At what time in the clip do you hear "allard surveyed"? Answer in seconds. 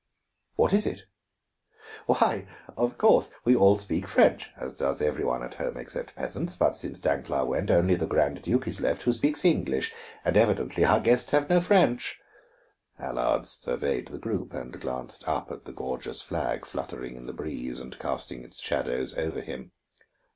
12.97-14.07